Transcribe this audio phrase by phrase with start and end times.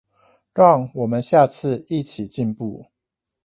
[0.55, 2.87] 讓我們下次一起進步